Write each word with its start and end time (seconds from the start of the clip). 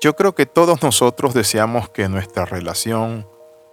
Yo 0.00 0.14
creo 0.14 0.32
que 0.32 0.46
todos 0.46 0.80
nosotros 0.80 1.34
deseamos 1.34 1.88
que 1.88 2.08
nuestra 2.08 2.44
relación 2.44 3.26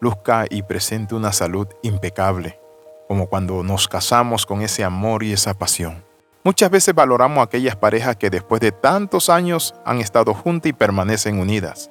luzca 0.00 0.46
y 0.48 0.62
presente 0.62 1.14
una 1.14 1.30
salud 1.30 1.68
impecable, 1.82 2.58
como 3.06 3.26
cuando 3.26 3.62
nos 3.62 3.86
casamos 3.86 4.46
con 4.46 4.62
ese 4.62 4.82
amor 4.82 5.22
y 5.22 5.34
esa 5.34 5.52
pasión. 5.52 6.02
Muchas 6.42 6.70
veces 6.70 6.94
valoramos 6.94 7.44
aquellas 7.44 7.76
parejas 7.76 8.16
que 8.16 8.30
después 8.30 8.62
de 8.62 8.72
tantos 8.72 9.28
años 9.28 9.74
han 9.84 10.00
estado 10.00 10.32
juntas 10.32 10.70
y 10.70 10.72
permanecen 10.72 11.38
unidas. 11.38 11.90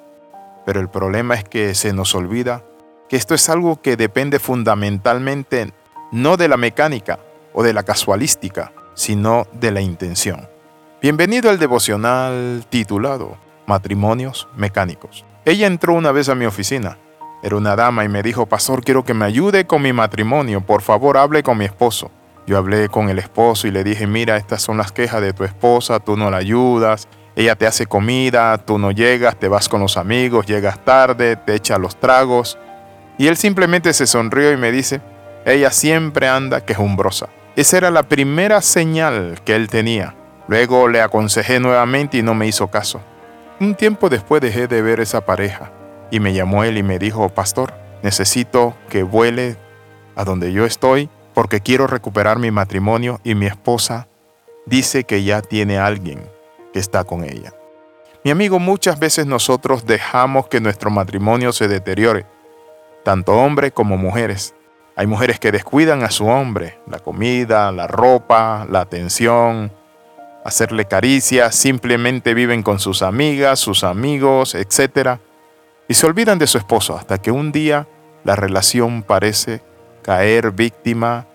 Pero 0.64 0.80
el 0.80 0.88
problema 0.88 1.36
es 1.36 1.44
que 1.44 1.76
se 1.76 1.92
nos 1.92 2.12
olvida 2.16 2.64
que 3.08 3.14
esto 3.14 3.32
es 3.32 3.48
algo 3.48 3.80
que 3.80 3.96
depende 3.96 4.40
fundamentalmente 4.40 5.72
no 6.10 6.36
de 6.36 6.48
la 6.48 6.56
mecánica 6.56 7.20
o 7.52 7.62
de 7.62 7.72
la 7.72 7.84
casualística, 7.84 8.72
sino 8.94 9.46
de 9.52 9.70
la 9.70 9.82
intención. 9.82 10.48
Bienvenido 11.00 11.48
al 11.48 11.60
devocional 11.60 12.66
titulado 12.68 13.45
matrimonios 13.66 14.48
mecánicos. 14.56 15.24
Ella 15.44 15.66
entró 15.66 15.94
una 15.94 16.12
vez 16.12 16.28
a 16.28 16.34
mi 16.34 16.46
oficina. 16.46 16.98
Era 17.42 17.56
una 17.56 17.76
dama 17.76 18.04
y 18.04 18.08
me 18.08 18.22
dijo, 18.22 18.46
Pastor, 18.46 18.82
quiero 18.82 19.04
que 19.04 19.14
me 19.14 19.24
ayude 19.24 19.66
con 19.66 19.82
mi 19.82 19.92
matrimonio. 19.92 20.60
Por 20.60 20.82
favor, 20.82 21.16
hable 21.16 21.42
con 21.42 21.58
mi 21.58 21.64
esposo. 21.64 22.10
Yo 22.46 22.56
hablé 22.58 22.88
con 22.88 23.08
el 23.08 23.18
esposo 23.18 23.66
y 23.66 23.72
le 23.72 23.82
dije, 23.82 24.06
mira, 24.06 24.36
estas 24.36 24.62
son 24.62 24.76
las 24.76 24.92
quejas 24.92 25.20
de 25.20 25.32
tu 25.32 25.42
esposa, 25.42 25.98
tú 25.98 26.16
no 26.16 26.30
la 26.30 26.36
ayudas, 26.36 27.08
ella 27.34 27.56
te 27.56 27.66
hace 27.66 27.86
comida, 27.86 28.56
tú 28.58 28.78
no 28.78 28.92
llegas, 28.92 29.36
te 29.36 29.48
vas 29.48 29.68
con 29.68 29.80
los 29.80 29.96
amigos, 29.96 30.46
llegas 30.46 30.84
tarde, 30.84 31.34
te 31.34 31.54
echa 31.54 31.76
los 31.76 31.96
tragos. 31.96 32.56
Y 33.18 33.26
él 33.26 33.36
simplemente 33.36 33.92
se 33.92 34.06
sonrió 34.06 34.52
y 34.52 34.56
me 34.56 34.70
dice, 34.70 35.00
ella 35.44 35.72
siempre 35.72 36.28
anda 36.28 36.64
quejumbrosa. 36.64 37.28
Esa 37.56 37.78
era 37.78 37.90
la 37.90 38.04
primera 38.04 38.60
señal 38.62 39.40
que 39.44 39.56
él 39.56 39.68
tenía. 39.68 40.14
Luego 40.46 40.88
le 40.88 41.00
aconsejé 41.00 41.58
nuevamente 41.58 42.18
y 42.18 42.22
no 42.22 42.34
me 42.34 42.46
hizo 42.46 42.68
caso. 42.68 43.00
Un 43.58 43.74
tiempo 43.74 44.10
después 44.10 44.42
dejé 44.42 44.68
de 44.68 44.82
ver 44.82 45.00
esa 45.00 45.24
pareja 45.24 45.72
y 46.10 46.20
me 46.20 46.34
llamó 46.34 46.64
él 46.64 46.76
y 46.76 46.82
me 46.82 46.98
dijo, 46.98 47.30
pastor, 47.30 47.72
necesito 48.02 48.76
que 48.90 49.02
vuele 49.02 49.56
a 50.14 50.24
donde 50.24 50.52
yo 50.52 50.66
estoy 50.66 51.08
porque 51.32 51.60
quiero 51.60 51.86
recuperar 51.86 52.38
mi 52.38 52.50
matrimonio 52.50 53.18
y 53.24 53.34
mi 53.34 53.46
esposa 53.46 54.08
dice 54.66 55.04
que 55.04 55.24
ya 55.24 55.40
tiene 55.40 55.78
alguien 55.78 56.28
que 56.74 56.80
está 56.80 57.04
con 57.04 57.24
ella. 57.24 57.54
Mi 58.24 58.30
amigo, 58.30 58.58
muchas 58.58 58.98
veces 58.98 59.24
nosotros 59.24 59.86
dejamos 59.86 60.48
que 60.48 60.60
nuestro 60.60 60.90
matrimonio 60.90 61.50
se 61.52 61.66
deteriore, 61.66 62.26
tanto 63.04 63.32
hombres 63.32 63.72
como 63.72 63.96
mujeres. 63.96 64.54
Hay 64.96 65.06
mujeres 65.06 65.40
que 65.40 65.52
descuidan 65.52 66.02
a 66.02 66.10
su 66.10 66.26
hombre, 66.26 66.78
la 66.90 66.98
comida, 66.98 67.72
la 67.72 67.86
ropa, 67.86 68.66
la 68.68 68.80
atención, 68.80 69.72
hacerle 70.46 70.84
caricias, 70.84 71.54
simplemente 71.54 72.34
viven 72.34 72.62
con 72.62 72.78
sus 72.78 73.02
amigas, 73.02 73.58
sus 73.58 73.82
amigos, 73.82 74.54
etc. 74.54 75.18
Y 75.88 75.94
se 75.94 76.06
olvidan 76.06 76.38
de 76.38 76.46
su 76.46 76.56
esposo 76.58 76.96
hasta 76.96 77.18
que 77.18 77.30
un 77.30 77.50
día 77.52 77.88
la 78.24 78.36
relación 78.36 79.02
parece 79.02 79.62
caer 80.02 80.52
víctima 80.52 81.26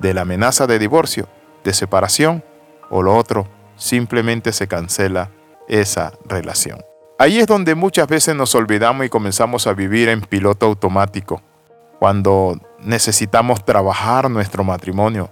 de 0.00 0.12
la 0.12 0.22
amenaza 0.22 0.66
de 0.66 0.78
divorcio, 0.78 1.28
de 1.62 1.72
separación 1.72 2.44
o 2.90 3.02
lo 3.02 3.16
otro, 3.16 3.46
simplemente 3.76 4.52
se 4.52 4.66
cancela 4.66 5.30
esa 5.68 6.12
relación. 6.24 6.80
Ahí 7.18 7.38
es 7.38 7.46
donde 7.46 7.74
muchas 7.74 8.08
veces 8.08 8.34
nos 8.34 8.54
olvidamos 8.54 9.06
y 9.06 9.08
comenzamos 9.08 9.66
a 9.66 9.72
vivir 9.72 10.08
en 10.08 10.20
piloto 10.20 10.66
automático, 10.66 11.42
cuando 11.98 12.58
necesitamos 12.78 13.64
trabajar 13.64 14.30
nuestro 14.30 14.64
matrimonio, 14.64 15.30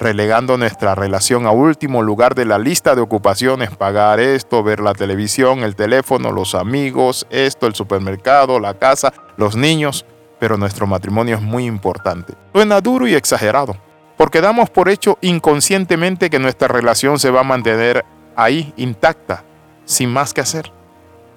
relegando 0.00 0.56
nuestra 0.56 0.94
relación 0.94 1.46
a 1.46 1.50
último 1.50 2.02
lugar 2.02 2.34
de 2.34 2.46
la 2.46 2.58
lista 2.58 2.94
de 2.94 3.02
ocupaciones, 3.02 3.70
pagar 3.76 4.18
esto, 4.18 4.62
ver 4.62 4.80
la 4.80 4.94
televisión, 4.94 5.60
el 5.60 5.76
teléfono, 5.76 6.32
los 6.32 6.54
amigos, 6.54 7.26
esto, 7.28 7.66
el 7.66 7.74
supermercado, 7.74 8.58
la 8.58 8.74
casa, 8.74 9.12
los 9.36 9.56
niños, 9.56 10.06
pero 10.38 10.56
nuestro 10.56 10.86
matrimonio 10.86 11.36
es 11.36 11.42
muy 11.42 11.66
importante. 11.66 12.32
Suena 12.54 12.80
duro 12.80 13.06
y 13.06 13.14
exagerado, 13.14 13.76
porque 14.16 14.40
damos 14.40 14.70
por 14.70 14.88
hecho 14.88 15.18
inconscientemente 15.20 16.30
que 16.30 16.38
nuestra 16.38 16.68
relación 16.68 17.18
se 17.18 17.30
va 17.30 17.40
a 17.40 17.44
mantener 17.44 18.06
ahí 18.36 18.72
intacta, 18.78 19.44
sin 19.84 20.10
más 20.10 20.32
que 20.32 20.40
hacer, 20.40 20.72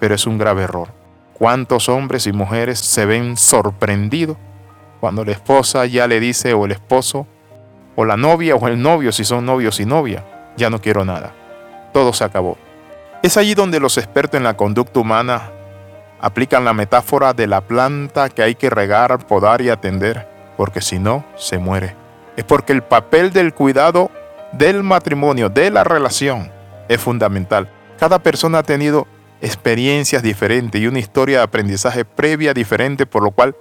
pero 0.00 0.14
es 0.14 0.26
un 0.26 0.38
grave 0.38 0.62
error. 0.62 0.88
¿Cuántos 1.34 1.90
hombres 1.90 2.26
y 2.26 2.32
mujeres 2.32 2.78
se 2.78 3.04
ven 3.04 3.36
sorprendidos 3.36 4.38
cuando 5.00 5.22
la 5.22 5.32
esposa 5.32 5.84
ya 5.84 6.06
le 6.06 6.18
dice 6.18 6.54
o 6.54 6.64
el 6.64 6.72
esposo, 6.72 7.26
o 7.96 8.04
la 8.04 8.16
novia 8.16 8.56
o 8.56 8.68
el 8.68 8.80
novio, 8.80 9.12
si 9.12 9.24
son 9.24 9.46
novios 9.46 9.80
y 9.80 9.86
novia, 9.86 10.24
ya 10.56 10.70
no 10.70 10.80
quiero 10.80 11.04
nada. 11.04 11.32
Todo 11.92 12.12
se 12.12 12.24
acabó. 12.24 12.56
Es 13.22 13.36
allí 13.36 13.54
donde 13.54 13.80
los 13.80 13.96
expertos 13.98 14.38
en 14.38 14.44
la 14.44 14.56
conducta 14.56 15.00
humana 15.00 15.50
aplican 16.20 16.64
la 16.64 16.72
metáfora 16.72 17.32
de 17.32 17.46
la 17.46 17.60
planta 17.60 18.28
que 18.28 18.42
hay 18.42 18.54
que 18.54 18.70
regar, 18.70 19.26
podar 19.26 19.60
y 19.60 19.70
atender, 19.70 20.28
porque 20.56 20.80
si 20.80 20.98
no, 20.98 21.24
se 21.36 21.58
muere. 21.58 21.94
Es 22.36 22.44
porque 22.44 22.72
el 22.72 22.82
papel 22.82 23.32
del 23.32 23.54
cuidado 23.54 24.10
del 24.52 24.82
matrimonio, 24.82 25.48
de 25.48 25.70
la 25.70 25.84
relación, 25.84 26.50
es 26.88 27.00
fundamental. 27.00 27.70
Cada 27.98 28.18
persona 28.18 28.58
ha 28.58 28.62
tenido 28.62 29.06
experiencias 29.40 30.22
diferentes 30.22 30.80
y 30.80 30.86
una 30.86 30.98
historia 30.98 31.38
de 31.38 31.44
aprendizaje 31.44 32.04
previa 32.04 32.54
diferente, 32.54 33.06
por 33.06 33.22
lo 33.22 33.30
cual 33.30 33.54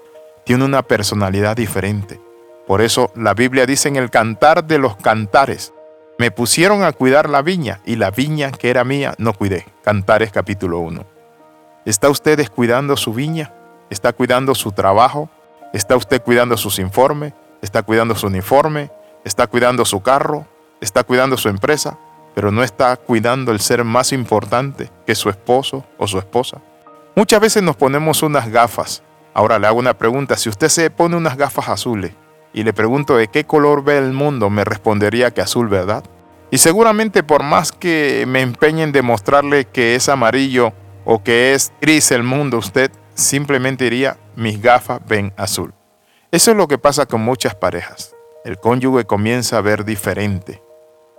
tiene 0.45 0.65
una 0.65 0.81
personalidad 0.83 1.55
diferente. 1.55 2.19
Por 2.67 2.81
eso 2.81 3.11
la 3.15 3.33
Biblia 3.33 3.65
dice 3.65 3.89
en 3.89 3.97
el 3.97 4.09
cantar 4.09 4.63
de 4.63 4.77
los 4.77 4.95
cantares, 4.95 5.73
me 6.17 6.31
pusieron 6.31 6.83
a 6.83 6.93
cuidar 6.93 7.29
la 7.29 7.41
viña 7.41 7.81
y 7.85 7.97
la 7.97 8.09
viña 8.09 8.51
que 8.51 8.69
era 8.69 8.85
mía 8.85 9.15
no 9.17 9.33
cuidé. 9.33 9.65
Cantares 9.83 10.31
capítulo 10.31 10.79
1. 10.79 11.03
¿Está 11.85 12.09
usted 12.09 12.37
descuidando 12.37 12.95
su 12.95 13.13
viña? 13.13 13.53
¿Está 13.89 14.13
cuidando 14.13 14.55
su 14.55 14.71
trabajo? 14.71 15.29
¿Está 15.73 15.97
usted 15.97 16.21
cuidando 16.21 16.55
sus 16.55 16.79
informes? 16.79 17.33
¿Está 17.61 17.83
cuidando 17.83 18.15
su 18.15 18.27
uniforme? 18.27 18.91
¿Está 19.25 19.47
cuidando 19.47 19.83
su 19.83 20.01
carro? 20.01 20.47
¿Está 20.79 21.03
cuidando 21.03 21.35
su 21.35 21.49
empresa? 21.49 21.97
Pero 22.33 22.49
no 22.51 22.63
está 22.63 22.95
cuidando 22.95 23.51
el 23.51 23.59
ser 23.59 23.83
más 23.83 24.13
importante 24.13 24.89
que 25.05 25.15
su 25.15 25.29
esposo 25.29 25.83
o 25.97 26.07
su 26.07 26.17
esposa. 26.17 26.61
Muchas 27.15 27.41
veces 27.41 27.61
nos 27.61 27.75
ponemos 27.75 28.23
unas 28.23 28.49
gafas. 28.49 29.03
Ahora 29.33 29.59
le 29.59 29.67
hago 29.67 29.79
una 29.79 29.97
pregunta. 29.97 30.37
Si 30.37 30.47
usted 30.47 30.69
se 30.69 30.89
pone 30.89 31.17
unas 31.17 31.35
gafas 31.35 31.67
azules 31.67 32.13
y 32.53 32.63
le 32.63 32.73
pregunto 32.73 33.17
de 33.17 33.27
qué 33.27 33.45
color 33.45 33.83
ve 33.83 33.97
el 33.97 34.13
mundo, 34.13 34.49
me 34.49 34.63
respondería 34.63 35.31
que 35.31 35.41
azul, 35.41 35.67
¿verdad? 35.67 36.03
Y 36.51 36.59
seguramente 36.59 37.23
por 37.23 37.41
más 37.41 37.71
que 37.71 38.25
me 38.27 38.41
empeñe 38.41 38.83
en 38.83 38.91
demostrarle 38.91 39.65
que 39.65 39.95
es 39.95 40.07
amarillo 40.07 40.71
o 41.03 41.23
que 41.23 41.53
es 41.53 41.73
gris 41.81 42.11
el 42.11 42.23
mundo, 42.23 42.59
usted 42.59 42.91
simplemente 43.15 43.85
diría, 43.85 44.17
mis 44.35 44.61
gafas 44.61 45.01
ven 45.07 45.33
azul. 45.35 45.73
Eso 46.31 46.51
es 46.51 46.57
lo 46.57 46.67
que 46.67 46.77
pasa 46.77 47.05
con 47.05 47.21
muchas 47.21 47.55
parejas. 47.55 48.15
El 48.45 48.59
cónyuge 48.59 49.05
comienza 49.05 49.57
a 49.57 49.61
ver 49.61 49.83
diferente 49.85 50.61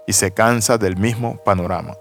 y 0.07 0.13
se 0.13 0.33
cansa 0.33 0.79
del 0.79 0.97
mismo 0.97 1.39
panorama. 1.45 1.95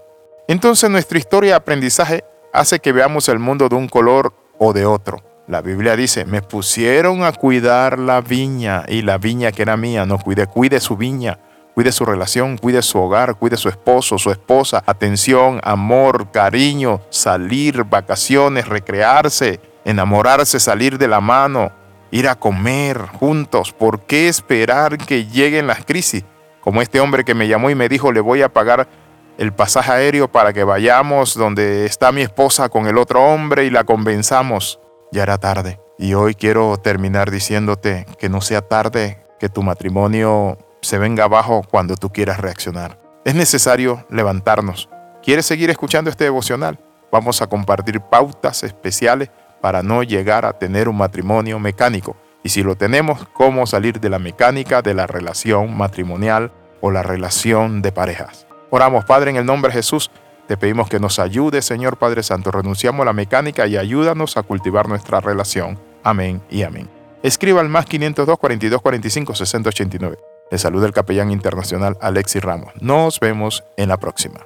Entonces 0.46 0.90
nuestra 0.90 1.18
historia 1.18 1.50
de 1.50 1.56
aprendizaje 1.56 2.24
hace 2.52 2.78
que 2.78 2.92
veamos 2.92 3.28
el 3.28 3.38
mundo 3.38 3.68
de 3.68 3.76
un 3.76 3.88
color 3.88 4.32
o 4.58 4.72
de 4.72 4.86
otro. 4.86 5.22
La 5.46 5.60
Biblia 5.60 5.94
dice, 5.94 6.24
me 6.24 6.40
pusieron 6.40 7.22
a 7.22 7.32
cuidar 7.32 7.98
la 7.98 8.22
viña 8.22 8.84
y 8.88 9.02
la 9.02 9.18
viña 9.18 9.52
que 9.52 9.60
era 9.60 9.76
mía, 9.76 10.06
no 10.06 10.18
cuide, 10.18 10.46
cuide 10.46 10.80
su 10.80 10.96
viña, 10.96 11.38
cuide 11.74 11.92
su 11.92 12.06
relación, 12.06 12.56
cuide 12.56 12.80
su 12.80 12.98
hogar, 12.98 13.34
cuide 13.34 13.58
su 13.58 13.68
esposo, 13.68 14.16
su 14.16 14.30
esposa, 14.30 14.82
atención, 14.86 15.60
amor, 15.62 16.30
cariño, 16.30 17.02
salir, 17.10 17.84
vacaciones, 17.84 18.66
recrearse, 18.66 19.60
enamorarse, 19.84 20.58
salir 20.58 20.96
de 20.96 21.08
la 21.08 21.20
mano, 21.20 21.72
ir 22.10 22.26
a 22.26 22.36
comer 22.36 23.02
juntos. 23.02 23.70
¿Por 23.70 24.00
qué 24.00 24.28
esperar 24.28 24.96
que 24.96 25.26
lleguen 25.26 25.66
las 25.66 25.84
crisis? 25.84 26.24
Como 26.62 26.80
este 26.80 27.00
hombre 27.00 27.22
que 27.22 27.34
me 27.34 27.48
llamó 27.48 27.68
y 27.68 27.74
me 27.74 27.90
dijo, 27.90 28.12
le 28.12 28.20
voy 28.20 28.40
a 28.40 28.48
pagar 28.48 28.88
el 29.36 29.52
pasaje 29.52 29.92
aéreo 29.92 30.28
para 30.28 30.54
que 30.54 30.64
vayamos 30.64 31.34
donde 31.34 31.84
está 31.84 32.12
mi 32.12 32.22
esposa 32.22 32.70
con 32.70 32.86
el 32.86 32.96
otro 32.96 33.22
hombre 33.22 33.66
y 33.66 33.70
la 33.70 33.84
convenzamos 33.84 34.80
ya 35.14 35.22
era 35.22 35.38
tarde. 35.38 35.80
Y 35.96 36.14
hoy 36.14 36.34
quiero 36.34 36.76
terminar 36.76 37.30
diciéndote 37.30 38.04
que 38.18 38.28
no 38.28 38.40
sea 38.40 38.60
tarde 38.60 39.24
que 39.38 39.48
tu 39.48 39.62
matrimonio 39.62 40.58
se 40.82 40.98
venga 40.98 41.24
abajo 41.24 41.62
cuando 41.70 41.94
tú 41.96 42.10
quieras 42.10 42.40
reaccionar. 42.40 42.98
Es 43.24 43.34
necesario 43.34 44.04
levantarnos. 44.10 44.90
¿Quieres 45.22 45.46
seguir 45.46 45.70
escuchando 45.70 46.10
este 46.10 46.24
devocional? 46.24 46.78
Vamos 47.12 47.40
a 47.40 47.46
compartir 47.46 48.00
pautas 48.00 48.64
especiales 48.64 49.30
para 49.62 49.82
no 49.82 50.02
llegar 50.02 50.44
a 50.44 50.58
tener 50.58 50.88
un 50.88 50.96
matrimonio 50.96 51.58
mecánico. 51.58 52.16
Y 52.42 52.48
si 52.48 52.62
lo 52.62 52.74
tenemos, 52.74 53.26
cómo 53.32 53.66
salir 53.66 54.00
de 54.00 54.10
la 54.10 54.18
mecánica 54.18 54.82
de 54.82 54.94
la 54.94 55.06
relación 55.06 55.76
matrimonial 55.76 56.52
o 56.80 56.90
la 56.90 57.02
relación 57.02 57.80
de 57.80 57.92
parejas. 57.92 58.46
Oramos, 58.68 59.04
Padre, 59.04 59.30
en 59.30 59.36
el 59.36 59.46
nombre 59.46 59.70
de 59.70 59.76
Jesús. 59.76 60.10
Te 60.46 60.56
pedimos 60.58 60.88
que 60.88 61.00
nos 61.00 61.18
ayude, 61.18 61.62
Señor 61.62 61.96
Padre 61.96 62.22
Santo. 62.22 62.50
Renunciamos 62.50 63.02
a 63.02 63.06
la 63.06 63.12
mecánica 63.12 63.66
y 63.66 63.76
ayúdanos 63.76 64.36
a 64.36 64.42
cultivar 64.42 64.88
nuestra 64.88 65.20
relación. 65.20 65.78
Amén 66.02 66.42
y 66.50 66.62
amén. 66.62 66.88
Escriba 67.22 67.62
al 67.62 67.70
más 67.70 67.86
502 67.86 68.38
42 68.38 68.82
45 68.82 69.34
60 69.34 69.68
89. 69.70 70.18
Le 70.50 70.58
saluda 70.58 70.86
el 70.86 70.92
capellán 70.92 71.30
internacional 71.30 71.96
Alexis 72.00 72.42
Ramos. 72.42 72.74
Nos 72.80 73.18
vemos 73.20 73.64
en 73.78 73.88
la 73.88 73.96
próxima. 73.96 74.40